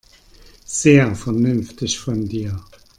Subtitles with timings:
[0.65, 2.59] Sehr vernünftig von dir.